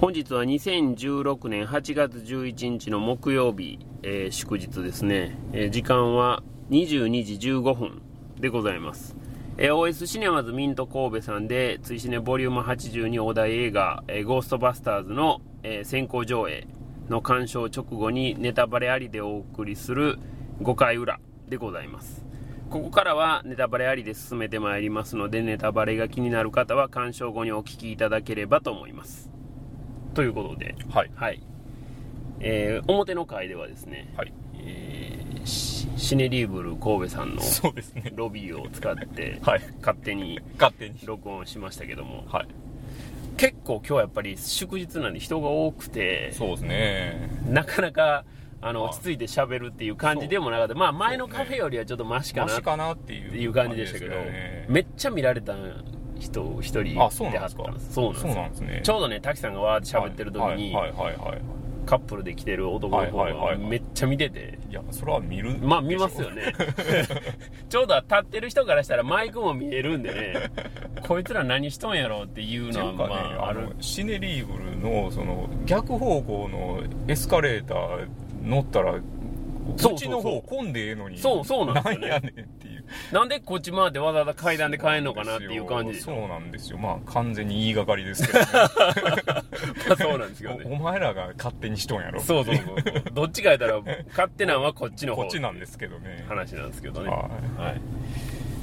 [0.00, 8.00] 本日は2016年8月11日の木曜日、えー祝日ですね、えー時間は22時15分
[8.40, 9.14] でございます、
[9.58, 16.66] えー OS シネマズミント神戸さんで追試ねボリューム82お題映画、えゴーストバスターズの、え先行上映
[17.10, 20.18] の鑑賞直後にネタバレありでお送りする
[20.62, 22.24] 5回裏でございます。
[22.70, 29.30] ここからはネタバレありで進めてまいりますのでネタバレが気になる方は鑑賞後にお聞きいただければと思います。
[30.14, 31.10] ということではい。
[31.14, 31.40] はい、
[32.40, 34.32] えー表の回ではですね、はい。
[34.58, 38.12] えーシシネリーブル神戸さんのそうですね。
[38.14, 39.60] ロビーを使って はい。
[39.80, 40.96] 勝手に勝手に。
[41.04, 42.48] 録音しましたけどもはい。
[43.36, 47.30] 結構今日はやっぱり祝日なんで人が多くてそうですね。
[47.48, 48.24] なかなか
[48.60, 53.52] あのはい落ち着いて喋るっていう感じでもなかったまあ前のカフェよりはちょっとマシかなっマシかなっていう。
[53.54, 54.14] 感じでしたけど、
[54.68, 55.54] めっちゃ見られた
[56.20, 58.80] 人一人あ、そうなんですかそうなんですそうなんですね。
[58.82, 61.42] ちょうどね滝さんがわーって喋ってる時に、はいはいはい。
[61.86, 65.58] カップルで来てる男の子がめっちゃ見てて、いや、それは見る。
[65.58, 66.30] まあ見ますよ。
[66.30, 66.52] ね
[67.68, 70.34] ちょうど立ってる人からしたらマイクも見えるんでね
[71.06, 78.06] こいつら何しとんやろっていうのはまああるあの、シネリーブルの、その、逆方向のエスカレーター
[78.44, 78.94] 乗ったら、
[79.76, 81.18] そうちの方混んでええのに。
[81.18, 82.69] そうそうなんですよねねんっていう。
[83.12, 86.78] なんでこっち回ってわざわざ階段で帰んのかなっていう感じそうなんですよ。
[86.78, 88.46] まあ、完全に言いがかりですけどね。
[89.88, 92.20] まあそうなんですけどおね お前らが勝手にしとんやろ。
[92.20, 96.24] そうそうそうそうどっちかやったら勝手なんはこっちの方こっちなんですけどね。
[96.28, 97.80] 話なんですけどねははい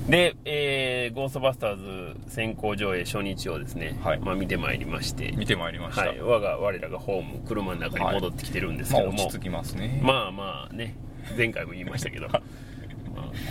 [0.09, 5.37] で、えーゴーストバスターズ先行上映初日をですね、はいまあ、見てまいりましてい。
[5.37, 6.07] 見てまいりました。
[6.07, 9.99] はい、我が我らがホーム車の中に戻ってきてるんですまあ、けども、落ち着きますね。
[10.01, 10.95] まあまあね
[11.35, 12.41] 前回も言いましたけど、まあ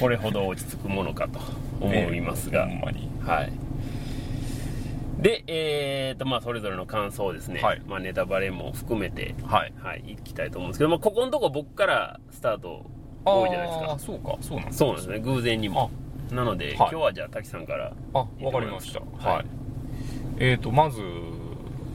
[0.00, 1.38] これほど落ち着くものかと
[1.80, 3.08] 思いますが、ねほんまに。
[3.20, 3.52] はい。
[5.20, 7.82] でえーとまあそれぞれの感想をですね、はい。
[7.86, 9.72] まあ、ネタバレも含めてはい。
[9.78, 12.84] はいいきたいと思うんですけど、まあ、ここのとこ僕からスタート
[13.24, 13.84] 多いじゃないですか。
[13.86, 15.18] ああ、そうか、そうなんですそうなんですね。
[15.20, 15.90] 偶然にも。
[16.30, 19.00] なので、今日はじゃあ滝さんからあ、わかりました。
[19.00, 19.36] はい。
[19.36, 19.46] はい。
[20.38, 21.00] えーと、まず、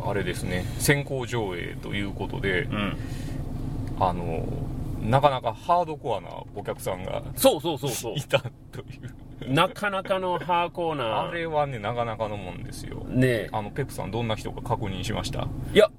[0.03, 2.97] あれですね、先行上映ということで、うん。
[3.99, 4.45] あの、
[5.01, 8.13] なかなかハードコアなお客さんがそうそうそうそう。
[8.15, 8.83] いたとい
[9.47, 9.53] う。
[9.53, 13.03] なかなかのハーコーなあれはね、なかなかのもんですよ。
[13.07, 15.47] ねあの、ペップさんどんな人か確認しました？
[15.73, 15.89] いや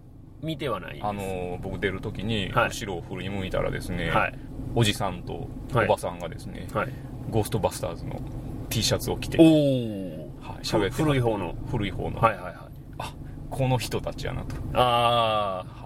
[0.41, 2.69] 見てはないあの、僕出るときに、はい。
[2.69, 4.39] 後ろを振り向いたらですね、はい。
[4.75, 6.93] おじさんとおばさんがですね、はい。
[7.31, 8.21] ゴーストバスターズの
[8.69, 11.55] T シャツを着て、おおはい、喋って古い方の。
[11.71, 12.55] 古い方の、はいはいはい。
[12.99, 13.15] あ
[13.51, 15.82] この人たちやなと、あはい、ー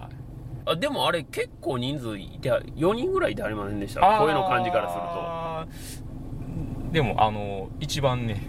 [0.67, 4.01] あでもあれ結構人数いて4人ぐらいいてありませんでした？
[4.19, 6.91] 声の感じからすすると。
[6.91, 8.41] でもあの一番ね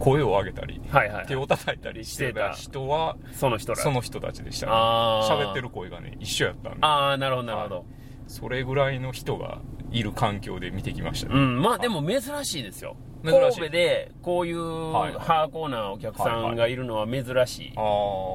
[0.00, 2.50] 声を上げたりはいはい、手を叩いたりしてた。
[2.52, 3.78] 人はその人ら。
[3.78, 4.72] その人たちでしたね。
[4.72, 6.78] 喋ってる声がね一緒やったんで。
[6.80, 7.84] ああなるほどなるほど、
[8.26, 9.60] それぐらいの人が
[9.92, 12.96] いる環境で見てきましたね、うんまあでも珍しいですよ。
[13.24, 15.24] 神戸でこういうはいはい。
[15.24, 17.72] ハーコーなお客さんがいるのは珍しい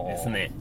[0.07, 0.51] ですね。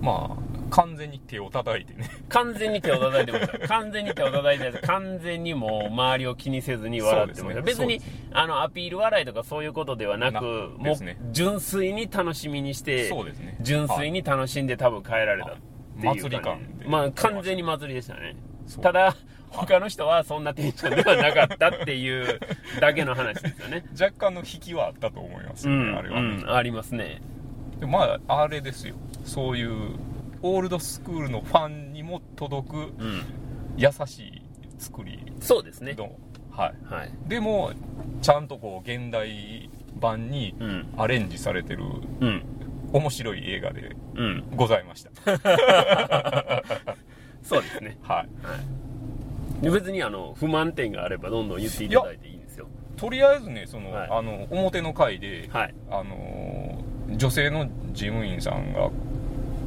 [0.00, 2.10] まあ完全に手を叩いてね。
[2.28, 3.58] 完全に手を叩いてました。
[3.68, 7.62] 完全に手を叩いて完全にもう周りを気にせずに笑ってました、ね。
[7.62, 8.00] 別に
[8.32, 10.96] あのアピール笑いとかそういうことではなくなもう
[11.32, 13.56] 純粋に楽しみにしてそうですね。
[13.60, 15.56] 純粋に楽しんで多分帰られたっ
[16.00, 18.36] ていう祭り感でまあ完全に祭りでしたね。
[18.82, 19.16] ただ
[19.50, 22.40] 他の人はそんなテンションではなかったっていう
[22.80, 23.84] だけの話ですよね。
[24.00, 27.20] 若干の引きはあったと思いますよね、うんあれはね、うんありますね。
[27.80, 28.94] でもまああれですよ。
[29.24, 29.96] そういう
[30.42, 33.22] オールドスクールのファンにも届くうん。
[33.76, 34.42] 優しい
[34.78, 35.94] 作りそうですね。
[35.94, 36.12] の、
[36.50, 36.74] はい。
[36.94, 37.12] はい。
[37.28, 37.72] でも
[38.22, 40.86] ちゃんとこう現代版にうん。
[40.96, 41.84] アレンジされてる
[42.20, 42.42] うん。
[42.92, 44.44] 面白い映画でうん。
[44.56, 45.10] ございました。
[47.42, 47.98] そうですね。
[48.02, 48.24] は
[49.60, 49.64] い。
[49.64, 52.66] で別にあの不満点があればどんどん言っていただいていいんですよ。
[52.96, 54.08] とりあえずねその、はい。
[54.10, 55.74] あの表の回で、はい。
[55.90, 58.88] あのー女性の事務員さんが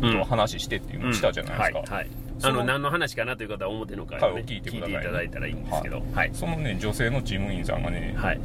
[0.03, 2.09] うんと話してっていうのをしたじゃないですか、はい
[2.41, 4.43] あの何の話かなという方は表の回を、ねはい。
[4.43, 4.79] 聞いていね。
[4.79, 6.03] 聞いていただいたらいいんですけど。
[6.13, 6.31] はい。
[6.33, 8.39] そのね女性の事務員さんがね、はい。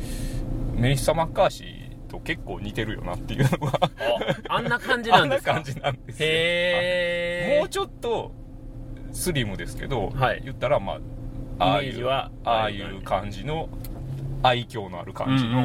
[0.75, 3.81] メリッサ・マッカーシーと結構似てるよなっていうのが
[4.49, 5.53] ああんな感じなんですか？
[5.53, 6.29] あんな感じなんですよ。
[6.29, 8.33] へえもうちょっと
[9.11, 10.43] スリムですけど、はい。
[10.45, 11.01] 言ったらま
[11.59, 13.69] あああいうああいう感じの
[14.43, 15.63] 愛嬌のある感じの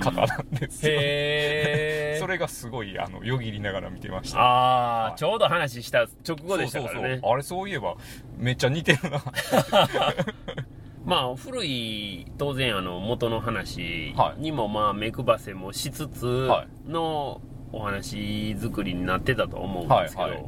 [0.00, 4.38] 方なんですよ、へえ それがすごいあのよぎりながら見てました。
[4.40, 5.18] ああ、はい。
[5.18, 7.00] ちょうど話した直後でしたからね。
[7.00, 7.32] そうそうそう。
[7.32, 7.96] あれそういえば
[8.38, 9.22] めっちゃ似てるな。
[11.04, 17.40] まあ古い当然あの元の話にもまあ目配せもしつつはの
[17.72, 20.42] お話作りになってたと思うんですけど、はいはい。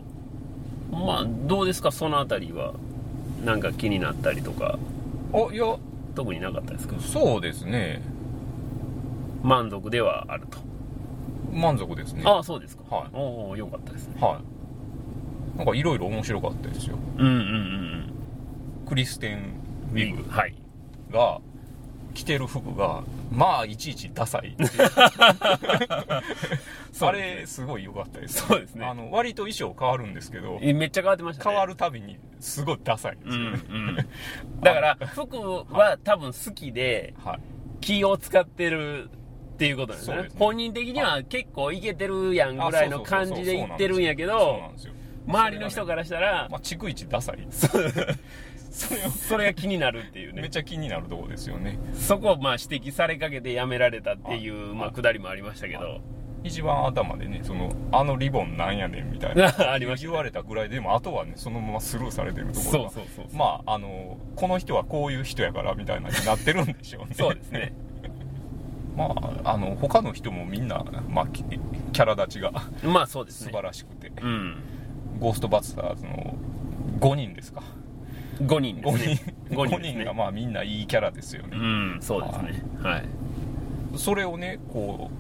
[0.93, 1.91] まあどうですか？
[1.93, 2.73] そのあたりは
[3.45, 4.79] なんか気になったりとか。
[5.35, 5.77] あいや
[6.17, 6.99] 特になかったですか？
[6.99, 8.03] そうですね。
[9.43, 10.59] 満足ではあると、
[11.53, 12.23] 満足ですね。
[12.25, 12.83] ああそうですか。
[12.93, 13.09] はい。
[13.13, 14.15] おおよかったですね。
[14.21, 14.41] は
[15.55, 15.59] い。
[15.59, 16.97] なんかいろいろ面白かったですよ。
[17.19, 18.13] うんうんうん
[18.89, 19.39] クリステン・
[19.93, 20.55] うんウィグはい。
[21.13, 21.41] が
[22.17, 24.57] 着てる服がまあいちいちダサい
[26.99, 28.47] あれすごい良かったです。
[28.47, 28.87] そうですね。
[28.87, 31.51] あの割と衣装変わるんですけどえめっちゃ変わってましたね。
[31.51, 33.97] 変わるたびにすごいダサいんですうんよね、うん。
[34.63, 35.37] だから服
[35.71, 37.41] は多分好きではい。
[37.83, 39.11] 気を使ってる
[39.55, 40.23] っていうことですね。
[40.23, 40.29] ね。
[40.39, 44.73] 本人的には結構いけてるやんぐらいの感じで言ってるんやけど
[45.27, 47.47] 周りの人からしたらまあ逐一ダサい
[48.77, 49.11] それを。
[49.11, 50.43] それが気になるっていうね。
[50.43, 51.79] めっちゃ気になるところですよね。
[51.95, 56.01] そこをまあ指摘されかけてやめられたっていうはいまあくだりもありましたけど。
[56.45, 59.47] 一番頭でねそのあのリボンなんやねんみたいな。
[59.73, 60.07] ありました。
[60.07, 63.37] ね言われたぐらいでもあとはねそのままスルーされてるところそうがそうそうそう。
[63.37, 67.15] まああのこの人はこういう人やからみたいなになってるんでしょうね。
[67.19, 67.73] そうですね。
[68.97, 69.07] ま
[69.45, 72.53] ああの他の人もみんな、まあ、キキャラ立ちが
[72.85, 73.51] まあそうですね。
[73.51, 74.57] 素晴らしくて、うん。
[75.19, 76.37] ゴーストバスターズの
[77.01, 77.63] 5人ですか
[78.41, 79.15] 5人です5ね
[79.49, 79.55] 人。
[79.55, 80.01] 5 5人ですね。
[80.01, 82.63] 人がまあみんないいキャラですよね、うんそうですね。
[82.83, 83.05] はい。
[83.97, 85.11] それをねこ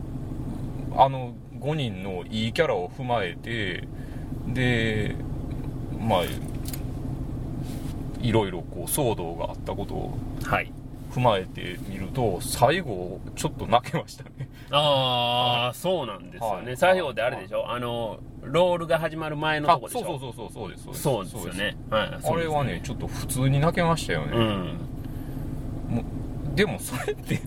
[0.90, 3.88] うあの5人のいいキャラを踏まえて
[4.46, 5.14] で
[5.98, 6.22] まあ
[8.20, 10.72] いろいろこう騒動があったことをはい
[11.16, 14.50] 踏まえてみると最後ちょっと泣けましたね。
[14.70, 16.66] ああそうなんですよね。
[16.66, 16.76] はい。
[16.76, 17.70] 最後であれでしょ？
[17.70, 20.04] あのロールが始まる前のとこでしょ？
[20.04, 21.58] そうそうそうそうそうですそうです。
[21.58, 21.76] よね。
[21.88, 24.78] はいあれはねちょっと普通に泣けましたよね、うん。
[25.96, 27.40] もうでもそれって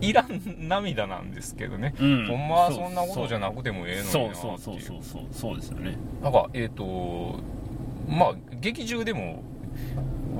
[0.00, 2.26] いらん涙なんですけどね、うん。
[2.28, 4.10] ほんまはそんなことじゃなくてもええのにう。
[4.12, 5.96] そうそうそうそうそうですよね。
[6.22, 7.40] なんかえっ、と
[8.08, 9.42] まあ劇中でも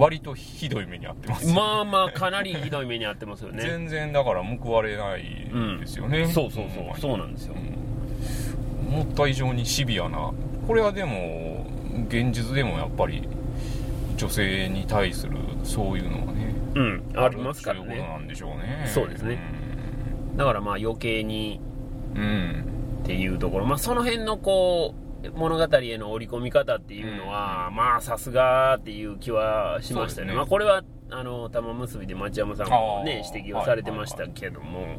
[0.00, 3.62] 割とひどい目に遭ってますよまあまあかなりひどい目に遭ってますよね。
[3.62, 5.22] 全然だから報われない
[5.78, 6.82] ですよね、そうそうそう。
[6.82, 7.54] ほんまにそうなんですよ。
[7.54, 8.94] うん。
[8.94, 10.32] 思った以上にシビアな。
[10.66, 11.66] これはでも
[12.08, 13.28] 現実でもやっぱり
[14.16, 16.54] 女性に対するそういうのがね。
[16.76, 17.02] うん。
[17.16, 18.86] ありますからるっていうことねなんでしょうね。
[18.86, 19.38] そうですね。
[20.34, 21.60] だからまあ余計に
[22.14, 22.64] うん、うん。
[23.02, 23.66] っていうところ。
[23.66, 30.28] まあその辺のこう物語への織り込み方っていうのは、まあさすがっていう気はしましたね。
[30.28, 30.34] ね。
[30.34, 34.98] まあこれはあの玉結びで町山さんもね指摘をされてましたけども、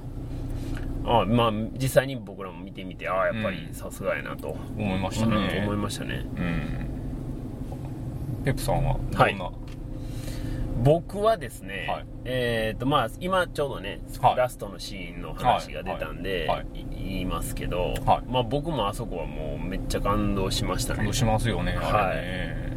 [1.05, 6.25] あまあ実際に僕らも見てみてああやっぱりさすがやなと、思いましたね、うん思いましたね。
[6.37, 6.87] うん。
[8.43, 9.35] ペップさんはどんな、はい
[10.83, 12.05] 僕はですね、はい。
[12.25, 14.35] えっ、とまあ今ちょうどね、はい。
[14.35, 16.57] ラストのシーンの話が出たんで、はい。
[16.59, 16.81] はい。
[16.81, 18.31] い言いますけど、はい。
[18.31, 20.97] まあ僕もあそこはもうめっちゃ感動しましたね。
[20.97, 22.71] 感動しますよね、あれね。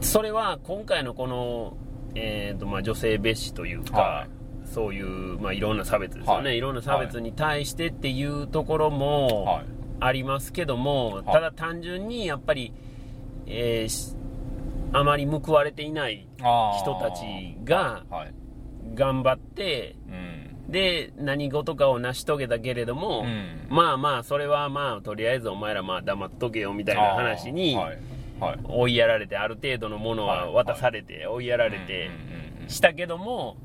[0.00, 1.76] それは今回のこの、
[2.14, 4.26] えーとまあ、女性蔑視というか、は
[4.64, 6.58] そういう、まあ、いろんな差別ですよね、はい。
[6.58, 9.64] い、ろんな差別に対してっていうところもはい。
[9.98, 12.72] ありますけども、いただ単純にやっぱり、
[13.46, 14.14] えーし
[14.92, 18.34] あまり報われていない人たちがはい。
[18.94, 20.70] 頑張ってうん。
[20.70, 23.66] で何事かを成し遂げたけれども、うん。
[23.68, 27.76] まあまあそれはまあとりあえずお前らまあ黙っとけよみたいな話に
[28.64, 32.10] 追いやられてある程度のものは渡されて追いやられて
[32.68, 33.56] したけども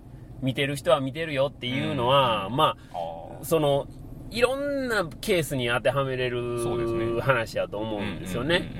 [0.42, 2.98] 見てる人は見てるよっていうのはまあ
[3.42, 3.88] あその
[4.30, 8.72] いろんなケースに当てはめれる話だと思うんですよね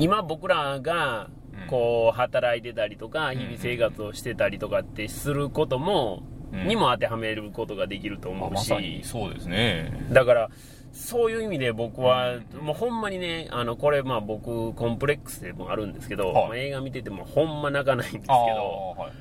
[0.00, 1.28] 今僕らが
[1.62, 1.68] うん。
[1.68, 6.66] こう働いてたりとかん日々生活をしてたりとかってすることもうん。
[6.68, 9.02] にも当てはめることができると思うし。
[9.04, 9.92] そうですね。
[10.10, 10.50] だから
[10.92, 12.58] そういう意味で僕は、うん。
[12.60, 16.48] もうほんまにねあのこれまあ僕コンプレックスでもあるんですけど、はい。
[16.48, 19.12] まあ映画見ててもほんま泣かないんですけあどーはい。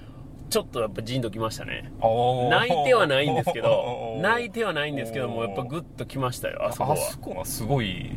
[0.50, 1.92] ちょっとやっぱじんときましたね。
[2.50, 6.96] 泣いてはないんですけど 泣いててはないんですけどもやっぱグッときましたよあそこは。
[6.96, 8.10] あそこはすごい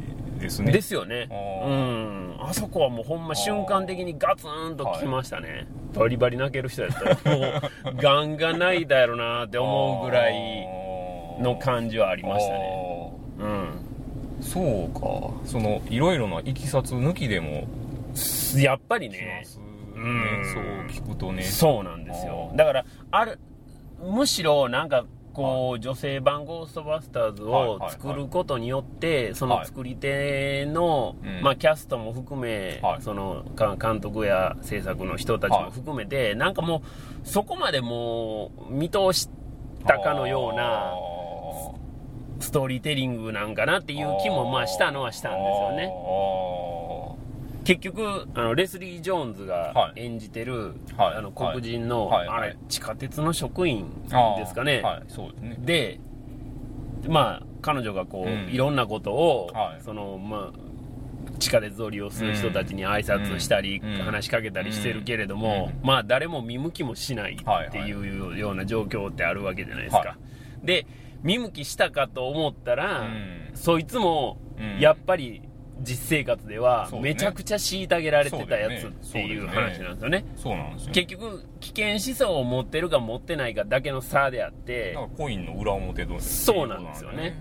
[0.42, 0.72] ですね。
[0.72, 1.28] ですよね。
[1.30, 2.36] あうーん。
[2.40, 7.46] あそこはもうほんま瞬間的にガツンときましたね、バリバリ泣ける人やったらも
[7.92, 10.68] うガンガン泣いたやろなって思うぐらい
[11.40, 13.12] の感じはありましたね。
[13.38, 14.42] うん。
[14.42, 15.00] そうか。
[15.48, 17.66] そのいろいろないきさつ抜きでも。
[18.56, 19.46] やっぱりきね。
[19.94, 20.42] うん。
[20.52, 21.44] そう聞くとね。
[21.44, 22.52] そうなんですよ。
[22.56, 23.38] だからある
[24.04, 31.42] むしろなんかこう、女性版ゴーストバスターズを作ることによって、その作り手の、うん。
[31.42, 33.02] まあ、キャストも含め、はい。
[33.02, 36.82] そのか監督や制作の人たちも含めて、なんかも
[37.24, 39.28] うそこまでもう見通し
[39.86, 41.12] たかのようなあ
[42.40, 45.92] ストーリーテリングなんかなっていう気もまあしたのはしたんですよね
[47.64, 51.16] 結局あのレスリー・ジョーンズが演じてる、はい。
[51.16, 52.28] あの黒人の、はい。
[52.28, 53.86] あれ地下鉄の職員
[54.36, 55.02] ですかね、はい。
[55.08, 55.58] そうですね。
[55.60, 56.00] で
[57.08, 58.48] まあ彼女がこう、うん。
[58.52, 59.82] いろんなことを、はい。
[59.82, 64.04] そのまあ地下鉄を利用する人たちに挨拶したり、うん。
[64.04, 70.16] 話しかけたりしてるけれども、うまあ誰も見向きもしないっていうような状況ってあるわけじゃないですか、は
[70.62, 70.86] で
[71.22, 73.50] 見向きしたかと思ったら、うん。
[73.54, 74.80] そいつもうん。
[74.80, 75.42] やっぱり
[75.82, 80.24] 実生活ではめちゃくちゃ虐げられてたやつっていう話なんですよね。
[80.36, 87.36] そうなんですよ結局危険思想を持ってるか持ってないかだけの差であってなんかコインの裏表どうそうなんですよね。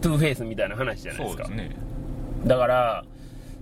[0.00, 1.44] トゥーフェイスみたいな話じゃないですか。
[1.46, 1.76] すね。
[2.46, 3.04] だから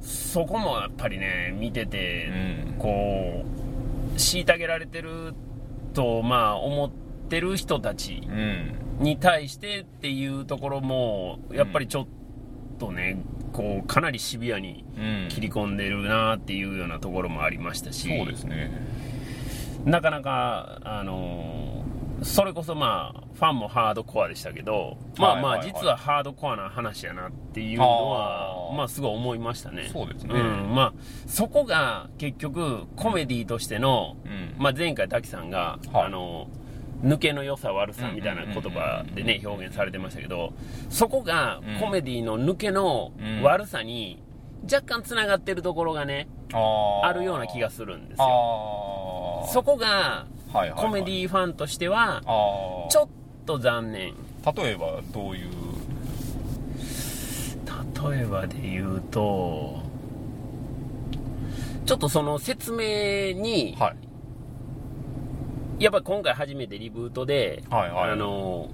[0.01, 2.29] そこもやっぱりね見てて、
[2.71, 2.79] うん。
[2.79, 5.35] こう虐げられてる
[5.95, 6.91] とまあ思っ
[7.29, 8.75] てる人たちうん。
[9.01, 12.07] に対してっていうところもやっぱりちょっ
[12.79, 15.29] とね、こうかなりシビアにうん。
[15.29, 18.71] 切り込んでるなっていうようなところもありましたし、そうですね。
[19.85, 21.69] なかなか、あのー
[22.23, 29.89] それこそまあ、ファンもハードコアでしたけど、まあまあ、実はハードコアな話やなっていうのはまあすごい思いましたね。
[29.93, 30.35] そうですね。
[30.35, 30.93] ん、まあ、
[31.27, 34.55] そこが結局、コメディとしての、うん。
[34.59, 36.07] まあ前回滝さんが、はい。
[36.07, 36.49] あの
[37.03, 40.53] 抜けの良さ悪さみたいな言葉でね表現されてましたけど
[40.91, 41.81] そこがうん。
[41.81, 43.13] コメディの抜けの
[43.43, 44.21] 悪さに
[44.65, 49.53] 若干つながってるところがねあるような気がするんですあよー。
[49.53, 50.27] そこが
[50.77, 52.23] コメディファンとしては
[52.91, 53.09] ちょっ
[53.47, 54.15] と残念。
[54.57, 55.49] 例えばどういう？
[58.11, 59.83] 例えばで言うと
[61.85, 63.97] ちょっとその説明に、はい
[65.79, 68.11] やっぱり今回初めてリブートで、はいはい。
[68.11, 68.69] あの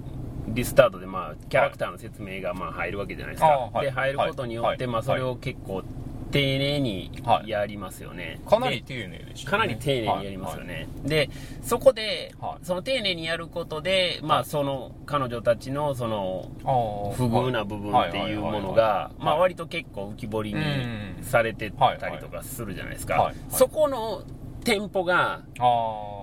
[0.49, 3.87] リスタートで、まあ、キャラクターの説明がまあ入るわけじゃないですか、はい。
[3.87, 4.93] で入ることによって、はい。
[4.93, 5.83] まあ、それを結構
[6.31, 9.51] 丁寧にはいやりますよね、かなりで丁寧でしたね。
[9.53, 11.31] かなり丁寧にやりますよね、で
[11.63, 12.65] そこで、はい。
[12.65, 17.17] その丁寧にやることで、まあ、その彼女たちのそのはい。
[17.17, 21.05] 不遇な部分っていうものが、まあ、割と結構浮き彫りにうん。
[21.25, 24.23] されてたりとかするじゃないですか、そこの
[24.65, 25.43] テンポが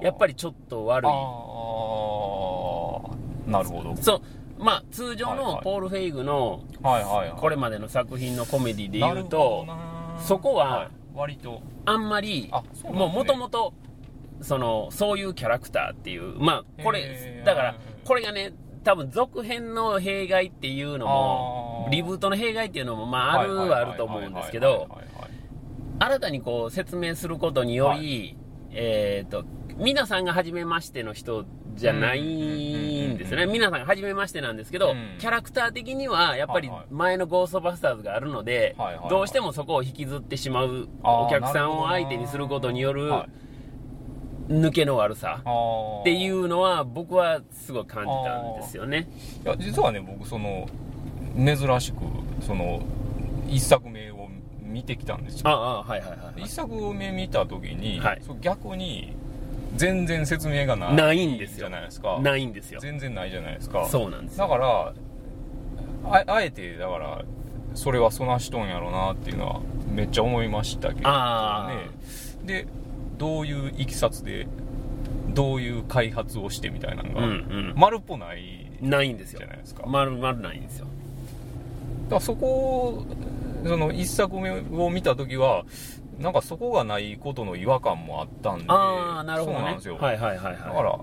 [0.02, 1.08] やっぱりちょっと悪い。
[3.52, 3.96] なるほど。
[4.02, 4.22] そう。
[4.64, 6.62] まあ通常のポール・フェイグの
[7.38, 9.66] これまでの作品のコメディで言うと
[10.20, 11.62] そこは割と。
[11.86, 12.52] あんまり
[12.84, 13.74] もうもともと
[14.42, 24.88] そのそういうキャラクターっていうまあこれだからこれがね多分続編の弊害っていうのもリブートの弊害っていうのもまああるはあると思うんですけど
[26.02, 28.36] 新たにこう説明することにより、
[28.72, 29.46] えっ、と、
[29.78, 33.44] 皆さんが初めましての人じゃないんですよね。
[33.44, 35.18] うん皆さんが初めましてなんですけど、うん。
[35.20, 36.88] キャラクター的にはやっぱりはいはい。
[36.90, 39.10] 前のゴーストバスターズがあるので、はいはいはい。
[39.10, 43.30] どうしてもそこを引きずってしまうお客さんを相手にすることによるはい
[44.50, 45.42] 抜けの悪さ
[46.02, 49.08] っていうのは僕はすごい感じたんですよね。
[49.46, 50.68] いや実はね僕その
[51.38, 51.98] 珍しく
[52.42, 52.82] その
[53.48, 54.21] 一作目を
[54.72, 56.42] 見てきたんですよああ、はいはいはい。
[56.42, 59.14] 一作目見た時に、はい逆に
[59.76, 62.80] 全然説明がないないんですよじゃないですかないんですよ。
[62.82, 64.48] 全然ないじゃないですかそうなんですよ。
[64.48, 64.94] だから
[66.04, 67.22] ああえてだから
[67.74, 71.90] それはそなしとんやろなっていうのはめっちゃ思いましたけどあね
[72.46, 72.68] で
[73.18, 74.48] どういういきさつで
[75.30, 77.74] どういう開発をしてみたいなのが、うんうん。
[77.78, 79.48] 丸っぽないないんですよじゃ。
[79.48, 80.88] ないですか、丸々ないんですよ。
[82.06, 83.06] だからそこを
[83.64, 85.66] その一作目を見た時は
[86.20, 89.98] なんかそこがないことの違和感もあったんでああ、なるほどねそうなんですよ、。
[89.98, 90.56] はいはいはいはい。
[90.56, 91.00] だから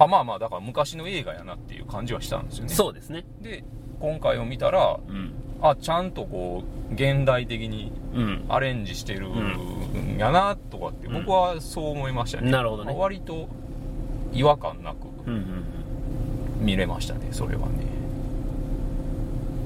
[0.00, 3.24] あまあまあだから昔の映画やなっていう感じはしたんですよねそうですね。
[3.40, 3.64] で
[4.00, 5.32] 今回を見たらうん。
[5.60, 8.44] あちゃんとこう現代的にうん。
[8.48, 13.48] アレンジしてるんやなとかって僕はそう思いましたね、なるほどね割と
[14.32, 17.74] 違和感なくうんうん見れましたねそれはね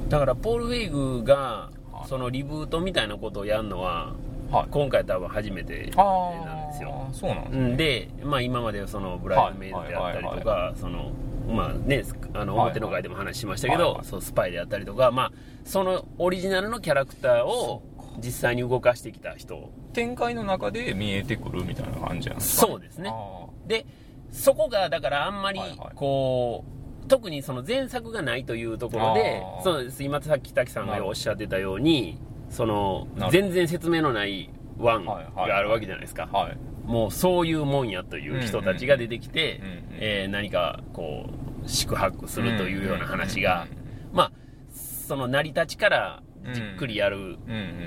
[0.05, 0.09] うん。
[0.09, 1.71] だから、ポール・フェイグが
[2.03, 4.15] は、いそのリブートみたいなことをやるのは、
[4.51, 4.67] はい。
[4.71, 6.03] 今回多分初めてあ
[6.45, 7.07] なんですよ。
[7.11, 7.61] あそうなんですね。
[7.61, 7.77] うん。
[7.77, 11.13] で、まあ今までそのブライドメイドであったりとはいか、その、
[11.49, 12.05] まあね、
[12.35, 14.05] あのはい表の会でも話しましたけどはいは、い。
[14.05, 15.33] そうスパイであったりとか、まあ、
[15.65, 17.83] そのオリジナルのキャラクターを
[18.19, 19.71] 実際に動かしてきた人。
[19.95, 23.11] 展開の中で見えてくるみたいな感じなんですか、そうですね。
[23.11, 23.87] あで
[24.31, 25.79] そこがだからあんまりはいはい。
[25.95, 30.03] こう、特にその前作がないというところでそうです。
[30.03, 32.19] 今さっき滝さんがおっしゃってたように
[32.51, 36.57] その全然説明のないワンはいはいがあるわけじゃないですか、ーはい。
[36.85, 41.31] もうそういうもんやという人たちが出てきて、うんうんえー何かこ
[41.67, 43.69] 宿泊するというような話が、
[44.13, 44.33] まあ
[44.73, 47.39] その成り立ちからじっくりやる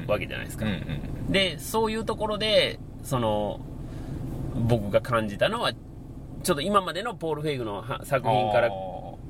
[0.08, 3.60] わけじゃないですか、うんうんでそういうところでその
[4.54, 8.70] 僕が感じたのはちょっと今までのポール・フェイグのは作品からあ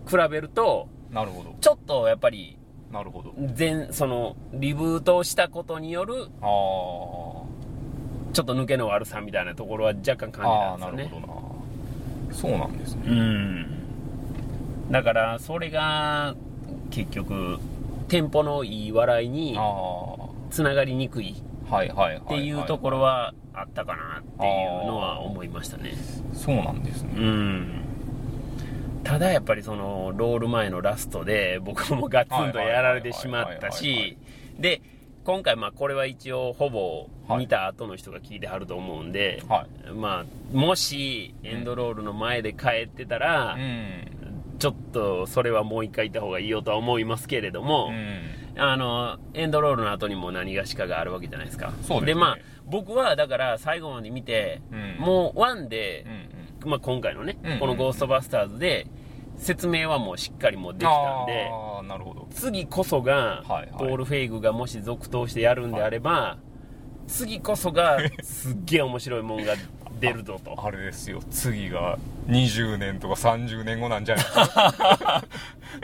[0.07, 1.55] 比べるとーなるほど。
[1.62, 2.57] ちょっとやっぱり
[2.91, 3.33] なるほど。
[3.53, 7.45] 全そのリブートをしたことによるあー。
[8.33, 11.19] ちょっと抜けの悪さみたいなところは若干感じたんですよね。
[11.21, 11.27] なるほど
[12.29, 12.35] な。
[12.35, 13.03] そうなんですね。
[13.07, 13.67] うん。
[14.91, 16.35] だからそれが
[16.91, 17.57] 結局
[18.09, 22.24] テンポのいい笑いにああつながりにくいはいはいはいはい。
[22.24, 25.93] っていうところはあったかなっていうのは思いましたね。
[26.33, 27.85] そうなんですうねん
[29.05, 34.17] ただやっぱりそのロール前のラストで僕もガツンとやられてしまったし
[34.59, 34.81] で
[35.24, 37.07] 今回まあこれは一応ほぼ
[37.38, 39.91] 見た後の人が聞いてはると思うんで、はい。
[39.91, 44.12] まあもしエンドロールの前で帰ってたら、うん。
[44.59, 48.62] ちょっとそれはもう一回行った方がいいよとは思いますけれども、うん。
[48.62, 51.74] あのエンドロールの後にも何がしかがあるわけじゃないですか。
[51.75, 52.13] ですね。
[52.13, 55.03] まあ僕はだから最後まで見て、うん。
[55.03, 56.35] もう1でう、ん
[56.65, 58.88] まあ、今回のね、うんうんこの「ゴーストバスターズ」で
[59.38, 61.50] 説明はもうしっかりもうできたんで
[61.88, 62.27] なるほど。
[62.31, 63.69] 次こそが、はいはい。
[63.77, 66.38] ポール・フェイグがもし続投してやるんであれば、
[67.07, 69.53] 次こそがすっげえ面白いもんが
[70.00, 70.55] 出るぞと。
[70.65, 71.19] あれですよ。
[71.29, 74.24] 次が20年とか30年後なんじゃない？
[74.25, 75.24] ですか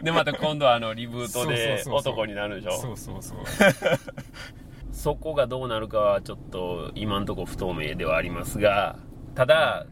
[0.01, 2.79] でまた今度はあのリブートで男になるでしょ。
[2.79, 3.37] そうそうそう。
[4.93, 8.97] そこがどうなるかはちょっと今のところ不透明ではありますが
[9.35, 9.85] ただ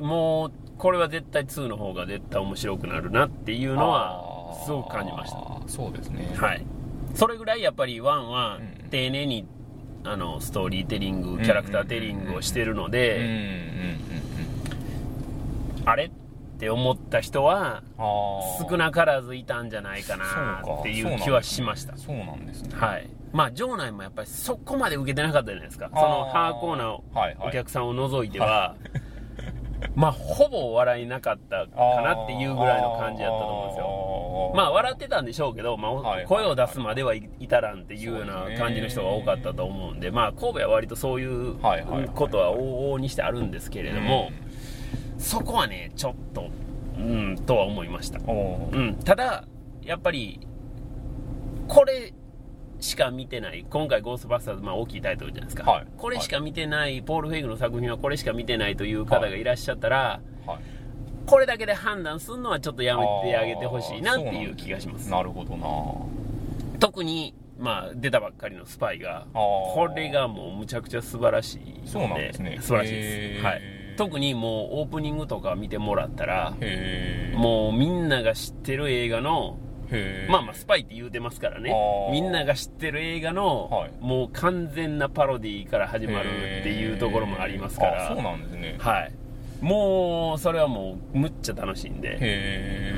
[0.00, 5.38] もうこれは絶対2の方が絶対面白くなるなっていうのはすごく感じました。
[5.68, 6.32] そうですね。
[6.36, 6.64] はい。
[7.14, 9.46] それぐらいやっぱり1はうん丁寧に
[10.04, 13.96] あのストーリーテリングキャラクターテリングをしてるので
[15.84, 16.10] あれっ
[16.58, 21.96] て思った人は少なからずいたんじゃないかなっていう気はしました。
[21.96, 22.70] そうなんですね。
[22.74, 23.08] はい。
[23.32, 25.88] まあ場内もやっぱりそこまで受けてなかったじゃないですか。
[25.94, 27.48] そのハーコーなはいはい。
[27.48, 28.76] お客さんを除いては、
[29.94, 33.84] まあほぼ笑いなかったかなっていうぐらいの感じだったと思うんですよ。
[33.84, 41.54] よまあ笑ってたんでしょうけど、まあ声を出すまではい至らんっていうような感じの人が多かったと思うんで、まあ神戸は割とそういう
[42.14, 44.30] ことは往々にしてあるんですけれども、
[45.18, 46.48] そこはねちょっと
[46.98, 48.20] うんとは思いました。
[48.20, 49.44] うん、ただ、
[49.82, 50.40] やっぱり、
[51.66, 52.12] これ
[52.80, 55.86] しか見てない、今回、ゴーストバスターズ、まあ、大きいタイトルじゃないですか、はい。
[55.96, 60.58] これしか見てない、ポール・フェイグの作品はこれしか見てないという方がいらっしゃったら、はい。
[61.26, 65.10] これだけで判断するのはちょっとやめてあげてほしいなっていう気がします。
[65.10, 65.68] なるほどな。
[66.80, 72.58] 特に、まあ、出たばっかりのスパイが、これがもうむちゃくちゃ素晴らしいのそうなんですね。
[72.60, 73.44] 素晴らしいです。
[73.44, 73.60] はい、
[73.98, 76.54] 特にもうオープニングとか見てもらったら、
[77.34, 79.58] もうみんなが知ってる映画の
[80.28, 81.72] まあまあスパイって言うてますからね。
[82.10, 83.92] みんなが知ってる映画の、はい。
[84.00, 86.28] もう完全なパロディから始まる
[86.60, 88.06] っていうところもありますから。
[88.12, 88.76] あそうなんですね。
[88.78, 89.12] はい。
[89.60, 92.08] もうそれはもうむっちゃ楽しいんで、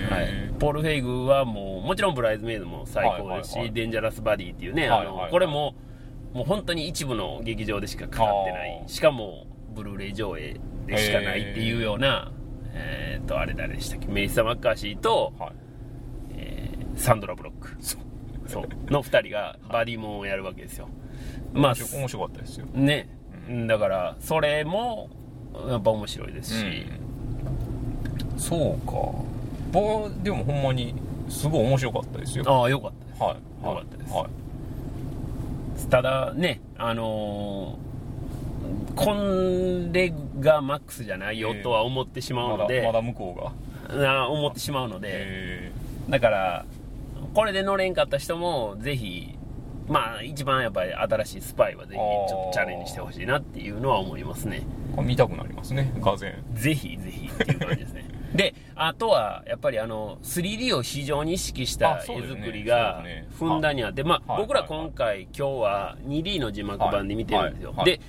[0.08, 3.74] はい、ポール・フェイグはもうもちろんブライズメイドも最高ですし、はいはいはい。
[3.74, 5.16] デンジャラス・バディっていうね、あのはいはい。
[5.22, 5.74] はいこれも
[6.32, 8.82] もう本当に一部の劇場でしかかかってない。
[8.86, 12.30] しかもブルーレイ上映でしかないっていうような
[12.74, 14.06] えーっとあれ誰でしたっけ？
[14.06, 15.50] メリッサ・マッカーシーとはい。
[15.50, 15.61] えー
[16.96, 17.76] サンドラ・ブロック。
[17.80, 18.02] そう。
[18.90, 20.88] の2人がバディモンをやるわけですよ。
[21.52, 22.66] まあ面白かったですよ。
[22.74, 23.08] ね、
[23.66, 25.10] だからそれも
[25.68, 26.66] やっぱ面白いですし、
[28.32, 28.38] うん。
[28.38, 28.92] そうか。
[30.22, 30.94] でもほんまに
[31.28, 32.44] すごい面白かったですよ。
[32.46, 33.22] ああよかったです。
[33.22, 33.66] はい。
[33.66, 34.12] よかったです。
[34.12, 34.26] はい。
[35.90, 37.92] ただねあのー
[38.94, 39.14] こ
[39.92, 43.54] れがマックスじゃないよとは思ってしまうまので、だまだ向こ
[43.88, 43.96] うが。
[43.96, 45.72] な思ってしまうので、へ
[46.08, 46.64] だから
[47.34, 49.36] これで乗れんかった人もぜひ
[49.88, 54.66] まあ一番やっぱり新しいスパイはぜひちょっとチャレンジしてほしいなっていうのは思いますね。
[54.92, 56.54] ーこれ見たくなりますねがぜん。
[56.54, 58.04] ぜひぜひっていう感じですね。
[58.34, 63.02] であとはやっぱりあの 3D を非常に意識した絵作りが
[63.38, 64.42] ふんだんにあって、まあ、はい。
[64.42, 67.76] 僕ら今回、今日は 2D の字幕版で見てるんですよ、はい。
[67.78, 67.86] はい。
[67.86, 68.00] で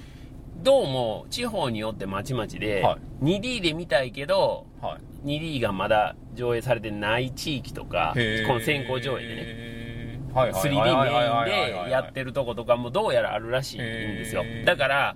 [0.64, 8.14] どうも地方によってまちまちで、は 2D で見たいけどはい 2D がまだ上映されてない地域とか
[8.48, 9.74] この先行上映でね。
[10.34, 11.50] はいはい 3D はいはいはいはいはい。
[11.50, 14.44] メインでやってるとことかもどうやらあるらしいんですよ。
[14.66, 15.16] だから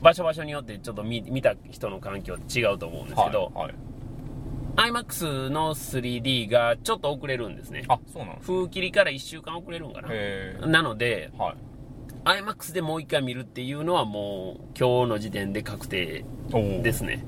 [0.00, 3.74] 場所場所によってちょっと見見た人の環境違うと思うんですけど、はいはい。
[4.90, 7.84] iMAX の 3D がちょっと遅れるんですね。
[7.88, 10.08] あそうなんです風切りから1週間遅れるんかな。
[10.10, 11.56] へなのでーはい。
[12.24, 16.24] iMAX でもう一回見るっていうのはもう今日の時点で確定
[16.82, 17.24] ですね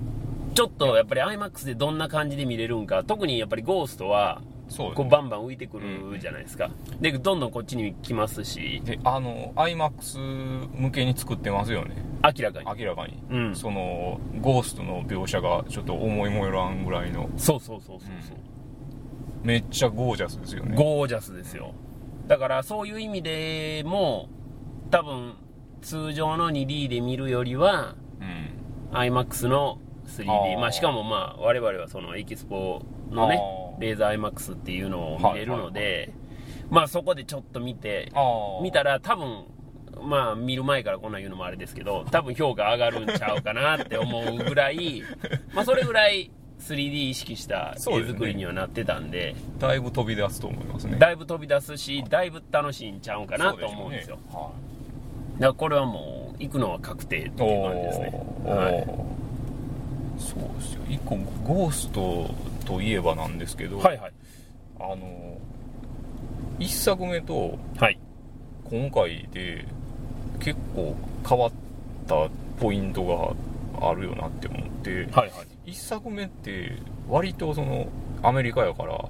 [0.59, 3.05] ちょっとやっぱり IMAX でどんな感じで見れるんか。
[3.05, 8.83] 特にやっぱりゴーストはそうこうバンバン浮いてくるじゃないですか、でどんどんこっちに来ますし。
[8.85, 10.19] であの IMAX
[10.75, 11.95] 向けに作ってますよね。
[12.25, 12.81] 明らかに。
[12.81, 13.55] 明らかに、うん。
[13.55, 17.31] そのゴーストの描写がちょっと思いもよらんぐらいの。
[17.37, 18.37] そうそうそうそうそう、
[19.45, 20.75] めっちゃゴージャスですよね。
[20.75, 21.73] ゴージャスですよ。
[22.27, 24.29] だからそういう意味でも
[24.91, 25.35] 多分
[25.83, 28.99] 通常の 2D で見るよりはうん。
[28.99, 30.59] IMAX の 3D あー。
[30.59, 33.41] まあ、しかもまあ我々はそのエキスポのね
[33.79, 36.13] レーザー IMAX っていうのを見れるので、
[36.71, 38.13] まあそこでちょっと見て
[38.63, 39.45] 見たら多分
[40.03, 45.03] まあ見る前からこんなん言うのもあれですけど多分評価上がるんちゃうかなって思うぐらい
[45.55, 50.99] まあそれぐらい 3D 意識した絵作りにはなってたんでだいぶ飛び出すと思いますね。
[50.99, 54.19] だいぶ飛び出すしだいぶ楽しいんちゃうんかなと思うんですよ。
[54.25, 54.69] そうしょうね。
[55.35, 58.07] だからこれはもう行くのは確定ってはいいう感じですね。
[58.45, 59.28] はい
[60.19, 60.81] そうですよ。
[60.89, 64.13] 一個ゴーストといえばなんですけど、はいはい。
[64.81, 65.39] あの
[66.59, 67.99] 一作目とはい。
[68.65, 69.65] 今回で
[70.41, 70.95] 結構
[71.27, 71.53] 変わっ
[72.07, 72.29] た
[72.61, 73.37] ポイント
[73.81, 75.71] があるよなって思ってはいはい。
[75.71, 76.73] 一作目って
[77.09, 77.89] 割とその
[78.23, 79.05] アメリカやから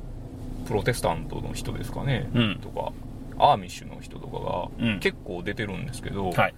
[0.66, 2.58] プロテスタントの人ですかね、うん。
[2.60, 2.92] とか
[3.38, 4.94] アーミッシュの人とかうん。
[4.94, 6.54] が結構出てるんですけど、はい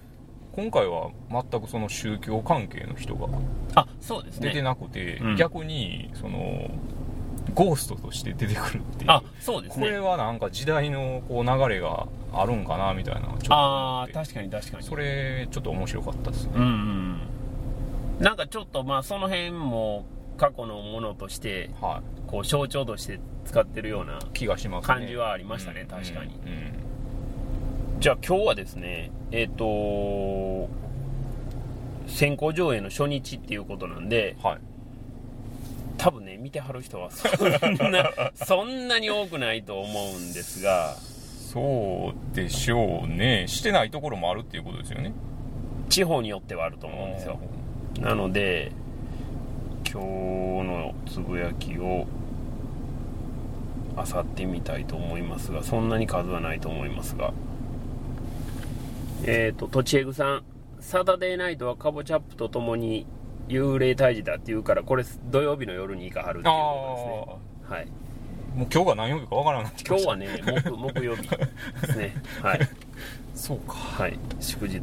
[0.53, 3.27] 今回は全くその宗教関係の人が
[3.75, 4.49] あそうですね。
[4.49, 5.35] 出てなくて、うん。
[5.37, 6.69] 逆にその
[7.53, 9.11] ゴーストとして出てくるっていう。
[9.11, 13.53] あそうですこれねはなんか時代のこう流れがあるんかなみたいなちょっと思って。
[13.53, 14.83] ああ確かに確かに。
[14.83, 17.17] それちょっと面白かったですね、うんうん
[18.19, 20.05] なんかちょっとまあその辺も
[20.37, 24.93] 過去のものとしてはこう象徴として使ってるようない気がしますね。
[24.95, 26.35] 感じはありましたねうん確かに。
[26.35, 26.90] うんうん
[28.01, 30.67] じゃあ今日はですねえっ、と
[32.07, 34.57] 先行上映の初日っていうことなんではい。
[35.99, 40.95] 多分ね見てはる人はそんな そんなに多くないと思うんですが。
[40.95, 43.47] そうでしょうね。
[43.47, 45.13] してないところもあるっていうことですよね。
[45.87, 47.37] 地方によってはあると思うんですよ。
[47.99, 48.71] なので
[49.87, 52.07] 今日のつぶやきを
[53.95, 57.31] 漁ってみたいと思いますがそんなに数はないと思いますが
[59.25, 60.43] えっ、ととちえぐさん
[60.79, 63.05] サタデーナイトはカボチャップとともに
[63.47, 67.77] 幽霊退治だっていうからこれ土曜日の夜に行かはるっていうことですね。
[67.77, 67.87] はい。
[68.55, 70.13] もう今日が何曜日かわからなくなってきました。
[70.13, 71.37] 今日はね木木曜日で
[71.93, 72.15] すね。
[72.41, 72.59] はい。
[73.33, 73.73] そうか。
[73.73, 74.79] はい、祝日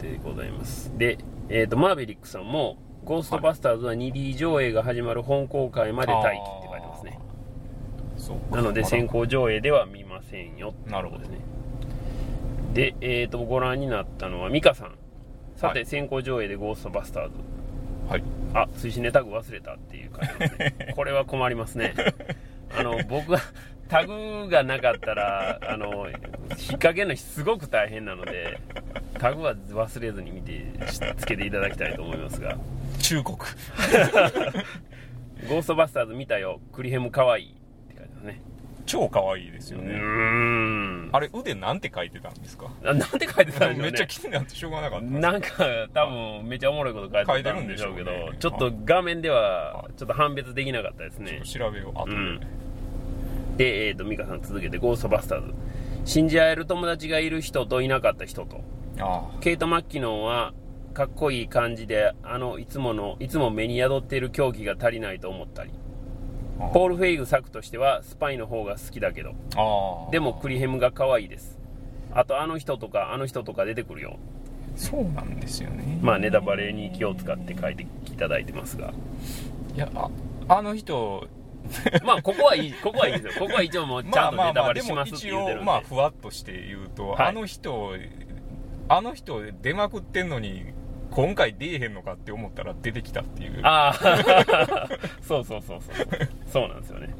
[0.00, 0.92] でございます。
[0.98, 1.18] で、
[1.48, 7.18] えっ、と、マーベリックさんも、ゴーストバスターズは 2D 上映が始まる本公開まで待機って書いてますね。
[8.50, 10.74] なので、先行上映では見ませんよ。
[10.86, 11.24] なるほど。
[11.24, 11.38] ね。
[12.76, 14.98] で、えっ、と、ご覧になったのは、ミカさん。
[15.56, 17.30] さて、はい先行上映でゴーストバスターズ。
[18.06, 20.92] はいあ、推進ネタグ忘れたっていう感じですね。
[20.94, 21.94] これは困りますね。
[22.78, 23.40] あの、僕は、
[23.88, 26.18] タグがなかったら、あの、引っ
[26.72, 28.58] 掛けるのすごく大変なので、
[29.18, 30.66] タグは忘れずに見て、
[31.16, 32.58] つけていただきたいと思いますが。
[32.98, 33.46] 忠告
[35.48, 36.60] ゴーストバスターズ見たよ。
[36.74, 37.46] クリヘムかわいい。
[37.46, 38.42] って書いてますね。
[38.86, 39.94] 超可愛いですよね。
[39.94, 41.10] ん。
[41.12, 42.70] あれ腕なんて書いてたんですか？
[42.84, 43.78] あ なんて書いてたんでしょうね。
[43.82, 45.48] めっちゃ気になってしょうがなかったなんか
[45.92, 48.30] 多分めっちゃおもろいこと書いてたんでしょうけどね。
[48.38, 51.42] ちょっと画面ではちょっと判別できなかったですね。
[51.44, 52.40] 調べよう後で、うん。
[53.56, 55.54] で、えー、と美香さん続けて「ゴーストバスターズ」
[56.04, 58.62] 信じ合える友達がいる人といなかった人と。
[59.00, 60.54] あケイト・マッキノンは
[60.94, 65.70] かっこいい感じであのいつものいつも目に宿っている狂気が足りないと思ったり。
[65.70, 65.85] あ
[66.58, 69.34] ポール・フェイグ作としてはスパイの方が好きだけど。
[69.56, 71.58] ああでもクリヘムが可愛いです。
[72.12, 74.18] あとあの人とかあの人とか出てくるよ。
[74.74, 75.98] そうなんですよね。
[76.02, 78.92] まあネタバレに気を使って書いていただいてますが。
[79.74, 80.10] いやあ
[80.48, 81.28] あの人
[82.04, 83.44] まあここはいいここはいいですよ。
[83.44, 85.62] ここは一応もうちゃんとネタバレしますって一言ってるんで。
[85.62, 87.26] 応まあふわっとして言うと、はい。
[87.28, 87.92] あの人
[88.88, 90.64] あの人出まくってんのに
[91.10, 93.60] 今回出えへんのかって思ったら出てきたっていう。
[93.62, 94.88] あああ
[95.22, 96.28] そうそうそうそう。
[96.46, 97.14] そうなんですよね。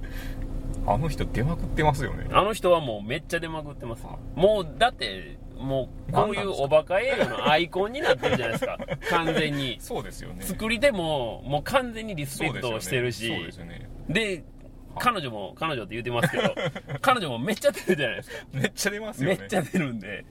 [0.98, 2.26] の人出まくってますよね。
[2.32, 4.18] あの人はもうめっちゃ出まくってますよ。
[4.34, 8.78] もうだってもうこういうおバカ映画のアイコンになってるじゃないですか。
[9.08, 9.76] 完全に。
[9.80, 10.42] そうですよね。
[10.42, 13.28] 作り手ももう完全にリスペクトをしてるし。
[13.28, 13.88] そうですよね。
[14.08, 14.44] で
[14.98, 16.54] 彼女も彼女って言ってますけど
[17.02, 18.46] 彼女もめっちゃ出るじゃないですか。
[18.52, 19.36] めっちゃ出ますよね。
[19.38, 20.24] めっちゃ出るんで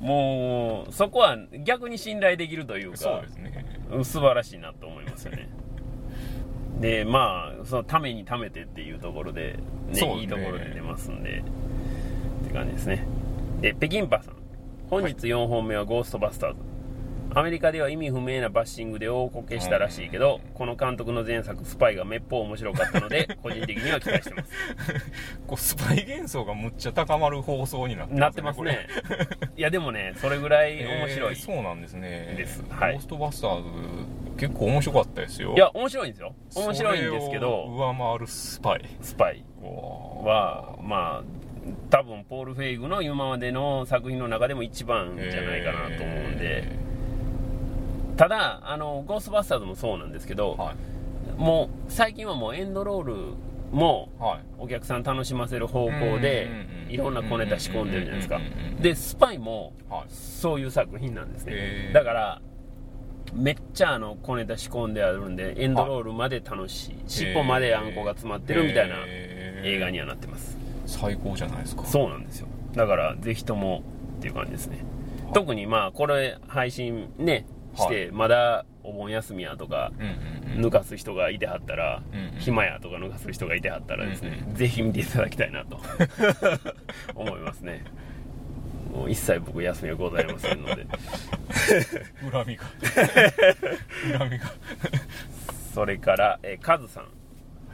[0.00, 3.66] もうそこは逆に信頼できるというかそうですね。
[3.92, 5.48] うん素晴らしいなと思いますよね。
[6.80, 9.58] でまあそのためにためてっていうところで,、ね
[9.88, 10.20] ですね。
[10.20, 11.42] いいところで出ますんで
[12.44, 13.06] って感じですね。
[13.60, 14.34] で北京パさん。
[14.88, 16.58] 本日4本目は「ゴーストバスターズ」
[17.32, 24.52] アメリカでは意味不明なバッシングで大こけしたらしいけど、この監督の前作「スパイ」がめっぽう面白かったので 個人的には期待してます。
[25.46, 28.86] こうスパイ幻想がむっちゃ高まる放送になってなってますね。
[29.56, 32.34] いやでもねそれぐらい面白い、えーそうなんですね。
[32.36, 32.64] です。
[32.68, 32.94] はい。
[32.94, 33.68] ゴーストバスターズ
[34.36, 35.54] 結構面白かったですよ。
[35.54, 36.34] いや面白いんですよ。
[36.56, 38.84] 面白いんですけどを上回るスパイ。
[39.00, 39.44] スパイ。
[39.62, 39.70] は
[40.24, 41.24] はまあ
[41.90, 46.64] 多分ポール・フェイグの今までの作品の中でも一番じゃないかなと思うんで、
[48.20, 51.40] ただあのゴーストバスターズもそうなんですけど、はい。
[51.40, 53.14] もう最近はもうエンドロール
[53.72, 54.40] もはい。
[54.58, 56.50] お客さん楽しませる方向で
[56.90, 58.38] いろんな小ネタ仕込んでるじゃないですか。
[58.78, 60.04] でスパイもはい。
[60.10, 61.92] そういう作品なんですね。
[61.94, 62.42] だから
[63.32, 68.96] めっちゃあの小ネタ仕込んであるんでエンドロールまで楽しい尻尾まであんこが詰まってるみたいな
[69.64, 70.58] 映画にはなってます。
[70.84, 71.86] 最高じゃないですか。
[71.86, 72.48] そうなんですよ。
[72.74, 73.82] だからぜひとも
[74.18, 74.84] っていう感じですね。
[75.32, 80.66] 特にまあこれ配信ねしてまだお盆休みやとかうんうんうん。
[80.66, 82.40] 抜かす人がいてはったら、うんうん。
[82.40, 85.78] 暇やとか抜かす人がいてはったらですね、うんぜひ見ていただきたいなと
[87.14, 87.84] 思いますね。
[88.92, 90.86] もう一切僕休みはございませんので。
[92.32, 92.64] 恨みが。
[94.18, 94.46] 恨みが。
[95.74, 97.08] それから、えーカズさん、は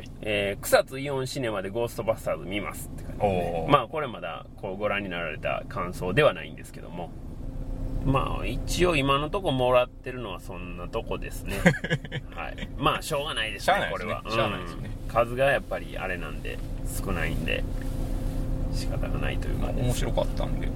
[0.02, 0.10] い。
[0.20, 3.66] えー草津イオンシネマでゴーストバスターズ見ますって感じですね。
[3.70, 7.10] まあこれまだこうご覧になられた感想ではないんですけども
[8.06, 11.56] まあ一応今のとこもらってるのはそんなとこですね。
[12.34, 12.68] はい。
[12.78, 14.22] まあしょうがないですねこれは。
[14.28, 14.90] しゃあないですね。
[15.06, 15.12] うん。
[15.12, 17.64] 数がやっぱりあれなんで少ないんで
[18.72, 20.68] 仕方がないというまあ感じです面白かったんで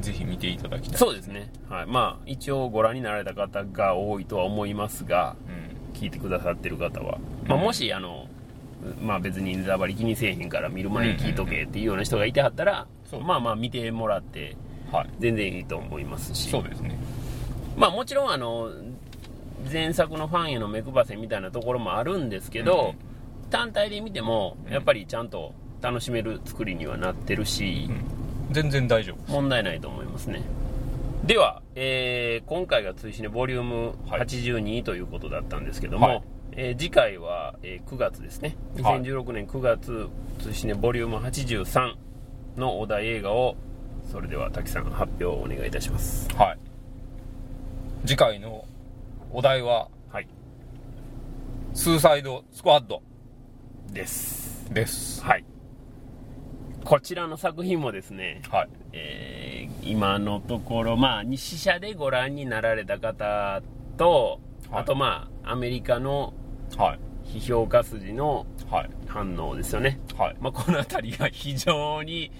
[0.00, 1.52] ぜひ見ていただきたいそうですね。
[1.68, 1.86] はい。
[1.86, 5.36] まあ一応ご覧になられた方が多いとは思いますが
[5.92, 6.00] うん。
[6.00, 7.64] 聞いてくださってる方は、まあ、うん。
[7.64, 8.26] もしあの、
[9.02, 13.20] まあ、別にネタバレ気にせえへんから見る前に聞いとけっていうような人がいてはったら、そう。
[13.20, 14.56] まあまあ見てもらって
[14.92, 15.10] はい。
[15.18, 16.50] 全然いいと思いますし。
[16.50, 16.98] そうですね。
[17.76, 18.70] まあもちろんあの
[19.70, 22.94] 前作のファンへの目配せみたいなところもあるんですけど、
[23.50, 28.04] 単体で見てもやっぱりちゃんと楽しめる作りにはなってるし、うん。
[28.54, 30.42] 全然大丈夫問題ないと思いますね。
[31.24, 34.20] では、えー今回が追試ねボリュームはい。
[34.22, 36.22] 82ということだったんですけども、はい。
[36.52, 38.56] えー次回は、えー9月ですね。
[38.82, 39.02] はい。
[39.02, 40.08] 2016年9月
[40.40, 41.94] 追試ねボリューム83
[42.56, 43.56] のお題映画を
[44.10, 46.28] それでは滝さん発表をお願いいたします。
[46.34, 46.58] はい。
[48.06, 48.64] 次回の
[49.30, 50.28] お題ははい
[51.74, 53.02] 「スーサイドスクワッド。
[53.92, 55.22] です」です。
[55.22, 55.44] はい。
[56.84, 58.68] こちらの作品もですね、はい。
[58.92, 63.62] えー今のところ、まあ、試写でご覧になられた方
[63.96, 64.40] と、
[64.70, 64.82] はい。
[64.82, 66.34] あとまあアメリカの
[66.76, 66.98] はい。
[67.38, 68.90] 批評家筋のはい。
[69.06, 70.36] 反応ですよね、はい。
[70.40, 72.30] まあ、この辺りが非常に、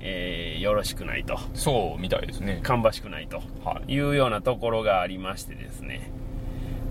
[0.00, 1.38] えーよろしくないと。
[1.54, 2.60] そうみたいですね。
[2.62, 3.42] 芳しくないと。
[3.64, 3.92] はい。
[3.92, 6.10] いうようなところがありましてですね。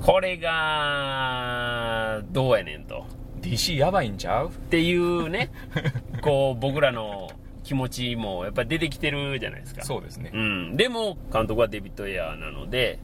[0.02, 3.06] これがどうやねんと。
[3.42, 4.50] DC やばいんちゃう？
[4.50, 5.52] っていうね。
[6.22, 7.30] こう僕らの
[7.64, 9.84] 気持ちもやっぱり出てきてるじゃないですか。
[9.84, 10.32] そうですね。
[10.34, 13.00] うん、でも監督はデビッド・エアーなので、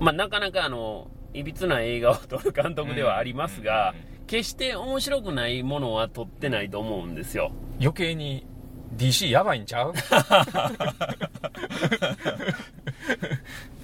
[0.00, 4.26] まあ、なかなかあのいびつな映画を撮る監督ではありますが、うんうんうん。
[4.26, 7.52] 決して面白くないものは撮ってないと思うんですよ。
[7.78, 8.46] 余計に
[8.96, 9.94] DC やばいんちゃう？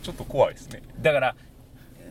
[0.02, 0.82] ちょっと怖いですね。
[1.00, 1.36] だから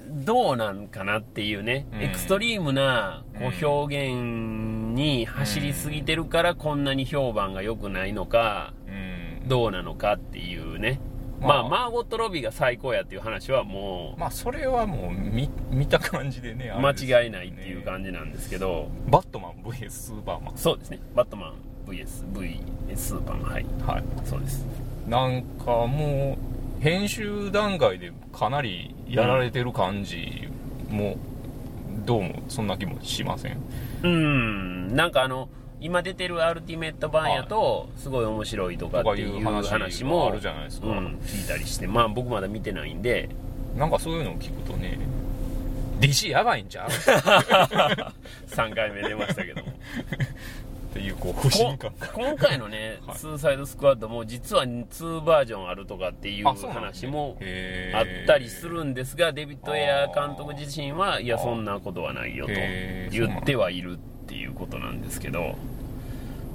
[0.08, 2.02] どうなんかなっていうね、うん。
[2.02, 8.92] エクストリームなこう表現に走りすぎてるからこんなに評判が良くないのかう
[9.46, 9.48] ん。
[9.48, 11.00] どうなのかっていうね。
[11.42, 20.58] まあ、まあマーゴット・ロビーが最高やっていう話はもうまあそれはもう見見た感じでねあ間違いないっていう感じなんですけど、バットマン VS スーパーマン。
[20.58, 21.00] そうですね。
[21.16, 21.54] バットマン
[21.90, 23.66] VSV スーパーはい。
[23.86, 24.04] はい。
[24.26, 24.66] そうです。
[25.08, 26.38] なんかも
[26.80, 30.48] う編集段階でかなりやられてる感じ
[30.90, 31.18] も
[32.06, 33.58] どうもそんな気もしません？
[34.04, 34.96] うん。
[34.96, 35.50] なんかあの
[35.82, 40.88] 今出てるアルティメット版やとすごい面白いとかっていう話話ももあるじゃないですか。
[40.88, 43.30] うん、聞いたりしてまあ僕まだ見てないんで。
[43.78, 44.98] なんかそういうのを聞くとね
[46.02, 46.90] DC やばいんちゃう？
[46.90, 46.92] っ
[48.48, 49.72] 3回目出ましたけども
[50.94, 51.92] ていうこう不信感。
[52.14, 53.18] 今回のね、はい。
[53.18, 63.98] スーサイドスクワッドも実は2バージョンあるとかっていう話もへあーったりするんですがデビッド・エアー監督自身はいやそんなことはないよと言ってはいるっ
[64.28, 65.56] ていうことなんですけど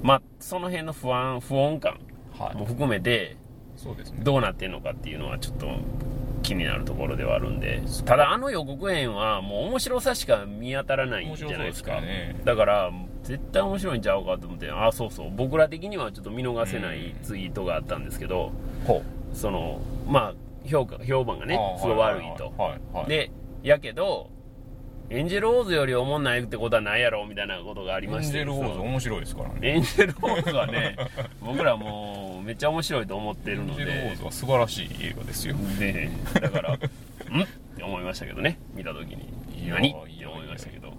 [0.01, 1.99] まあその辺の不安不穏感
[2.37, 2.57] はい。
[2.57, 3.37] も含めて
[3.77, 4.19] そうですね。
[4.23, 5.67] どうなってんのかっていうのはちょっと
[6.43, 12.01] 気になるところではあるんでただあの予告編はもう面白さしか見当たらないんじゃないですか。
[12.01, 12.35] ね。
[12.45, 12.91] だから
[13.25, 15.31] 絶対面白いんちゃうかと思ってあそうそう。
[15.35, 18.51] 僕ら的にはちょっと見逃せないツイートがあったんですけど、
[18.85, 19.01] ほ
[19.33, 20.33] そのまあ
[20.67, 22.53] 評価評判がねすごい悪いと、
[23.07, 23.31] で
[23.63, 24.29] やけど
[25.09, 29.59] エンジェル・オーズよりおもんないってことはないやろみたいなことがありエましてンジェルウォーズ面白いですからね。
[29.69, 30.95] エンジェル・オーズはね
[31.41, 35.55] 僕らもうめっちゃ面白いと思ってエるのンジェルウォーでズは素晴らしい映画ですよ。
[35.79, 36.09] で
[36.41, 36.77] だから ん？
[36.77, 36.79] っ
[37.75, 38.59] て思いましたけどね。
[38.75, 39.23] 見た時に。
[39.63, 39.89] いや何？
[39.89, 40.93] って思いましたけど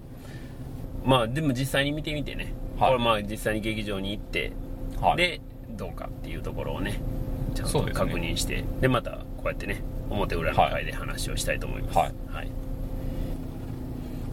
[1.07, 2.91] まあでも実際に見てみてね、はい。
[2.93, 4.53] これまあ実際に劇場に行って、
[5.01, 5.17] はい。
[5.17, 5.41] で
[5.71, 7.01] どうかっていうところをね
[7.55, 12.07] ちゃんと確認してで,、またこうやってね表裏の回で話をしたいと思います、は
[12.43, 12.51] い。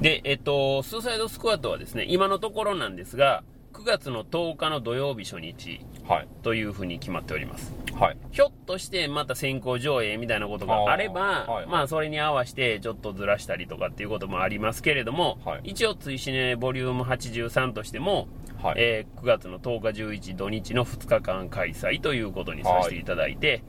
[0.01, 3.43] でえっとスーサイドスクワットはですね今のところなんですが
[3.84, 6.28] 9月の10日の土曜日初日はい。
[6.41, 7.74] というふうに決まっております。
[7.93, 8.17] はい。
[8.32, 11.65] ひょっとしてまた先行上映みたいなことがあればはい。
[11.67, 15.62] まあそれに合わせてちょっとずらしたりとかっていうこともありますけれども、はい。
[15.65, 18.30] 一応追試ねボリューム83としても、
[18.62, 18.76] はい。
[18.78, 23.63] えー9月の10日11土日の2日間開催ということにさせていただいて、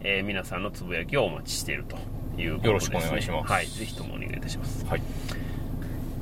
[0.00, 1.96] えー皆さんのつぶやきをお待ちしていると
[2.38, 3.50] いうことです、ね、よろしくお願いします。
[3.50, 3.66] はい。
[3.66, 4.84] ぜひともお願いいたします。
[4.84, 5.43] はい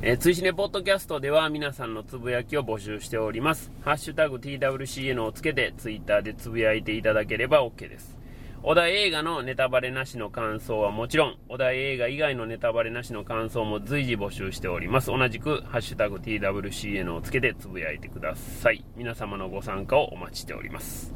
[0.05, 3.71] えー、追試ねポッドキャストでは皆さんのつぶやきを募集しております。
[3.85, 8.17] ハッシュタグ TWCN をつけてツイッターでつぶやいていただければ OK です。
[8.63, 15.07] お題映画のネタバレなしの感想はもちろん、お題映画以外のネタバレなしの感想も随時募集しております。
[15.07, 18.83] 同じく、ハッシュタグ TWCN をつけてつぶやいてください。
[18.97, 21.13] 皆様のご参加をお待ちしております。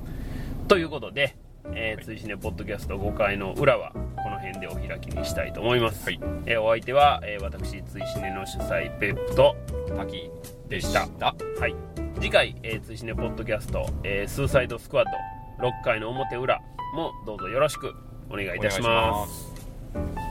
[0.69, 1.35] ということで、
[1.73, 6.05] えー、追試ねポッドキャスト5回の裏は、この辺でお開きにしたいと思います。
[6.05, 9.55] はいえーお相手は、えー私、追試ねの主催、ペップと、
[9.95, 10.29] 滝
[10.69, 11.01] でした。
[11.01, 11.75] はい。
[12.19, 15.05] 次回、えー、追試ねポッドキャスト、えースーサイドスクワッ
[15.59, 16.61] ド6回の表裏
[16.93, 17.93] もどうぞよろしく
[18.29, 20.26] お願いいたします